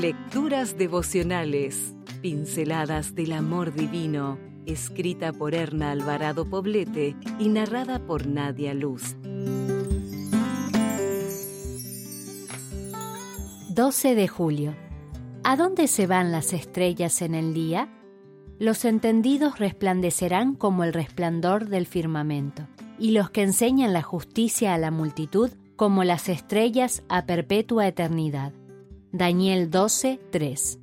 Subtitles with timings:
[0.00, 8.72] Lecturas devocionales, pinceladas del amor divino, escrita por Erna Alvarado Poblete y narrada por Nadia
[8.72, 9.14] Luz.
[13.68, 14.74] 12 de julio.
[15.44, 17.92] ¿A dónde se van las estrellas en el día?
[18.58, 22.66] Los entendidos resplandecerán como el resplandor del firmamento,
[22.98, 28.54] y los que enseñan la justicia a la multitud como las estrellas a perpetua eternidad.
[29.12, 30.78] Daniel 12, 3.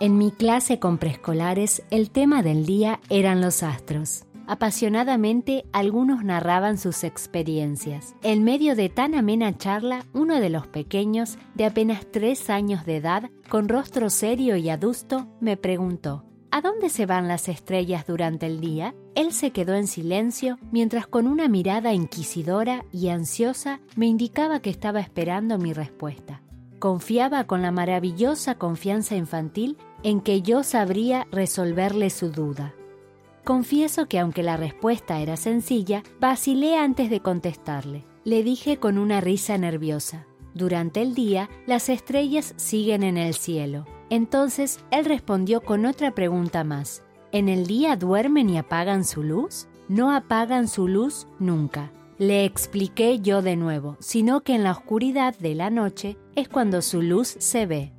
[0.00, 4.24] En mi clase con preescolares, el tema del día eran los astros.
[4.48, 8.16] Apasionadamente, algunos narraban sus experiencias.
[8.24, 12.96] En medio de tan amena charla, uno de los pequeños, de apenas tres años de
[12.96, 18.46] edad, con rostro serio y adusto, me preguntó, ¿A dónde se van las estrellas durante
[18.46, 18.94] el día?
[19.14, 24.70] Él se quedó en silencio mientras con una mirada inquisidora y ansiosa me indicaba que
[24.70, 26.43] estaba esperando mi respuesta.
[26.84, 32.74] Confiaba con la maravillosa confianza infantil en que yo sabría resolverle su duda.
[33.42, 38.04] Confieso que aunque la respuesta era sencilla, vacilé antes de contestarle.
[38.24, 43.86] Le dije con una risa nerviosa, durante el día las estrellas siguen en el cielo.
[44.10, 47.02] Entonces él respondió con otra pregunta más.
[47.32, 49.68] ¿En el día duermen y apagan su luz?
[49.88, 51.90] No apagan su luz nunca.
[52.18, 56.80] Le expliqué yo de nuevo, sino que en la oscuridad de la noche es cuando
[56.80, 57.92] su luz se ve.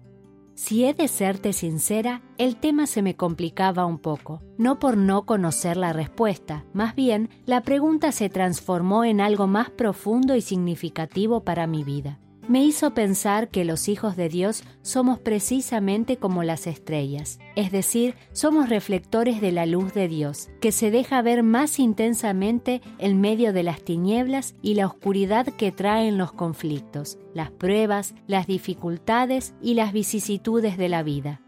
[0.54, 5.26] Si he de serte sincera, el tema se me complicaba un poco, no por no
[5.26, 11.44] conocer la respuesta, más bien la pregunta se transformó en algo más profundo y significativo
[11.44, 16.68] para mi vida me hizo pensar que los hijos de Dios somos precisamente como las
[16.68, 21.80] estrellas, es decir, somos reflectores de la luz de Dios, que se deja ver más
[21.80, 28.14] intensamente en medio de las tinieblas y la oscuridad que traen los conflictos, las pruebas,
[28.28, 31.42] las dificultades y las vicisitudes de la vida.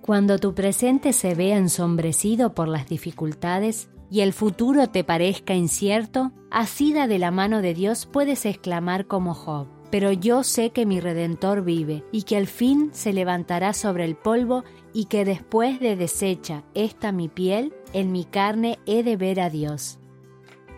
[0.00, 6.32] Cuando tu presente se vea ensombrecido por las dificultades, y el futuro te parezca incierto,
[6.50, 11.00] asida de la mano de Dios puedes exclamar como Job, pero yo sé que mi
[11.00, 15.96] Redentor vive y que al fin se levantará sobre el polvo y que después de
[15.96, 19.98] deshecha esta mi piel, en mi carne he de ver a Dios.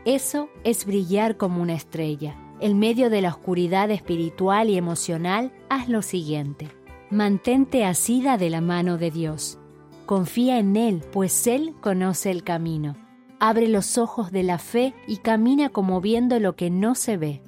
[0.04, 2.37] Eso es brillar como una estrella.
[2.60, 6.69] En medio de la oscuridad espiritual y emocional, haz lo siguiente.
[7.10, 9.59] Mantente asida de la mano de Dios.
[10.06, 12.97] Confía en Él, pues Él conoce el camino.
[13.41, 17.42] Abre los ojos de la fe y camina como viendo lo que no se ve.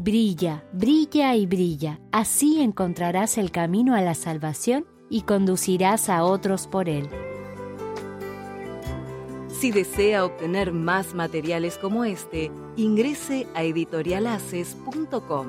[0.00, 6.68] Brilla, brilla y brilla, así encontrarás el camino a la salvación y conducirás a otros
[6.68, 7.08] por él.
[9.48, 15.48] Si desea obtener más materiales como este, ingrese a editorialaces.com.